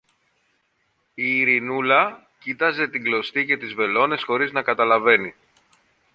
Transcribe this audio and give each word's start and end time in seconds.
Η 1.13 1.37
Ειρηνούλα 1.37 2.27
κοίταζε 2.39 2.87
την 2.87 3.03
κλωστή 3.03 3.45
και 3.45 3.57
τις 3.57 3.73
βελόνες 3.73 4.23
χωρίς 4.23 4.51
να 4.51 4.61
καταλαβαίνει. 4.61 5.35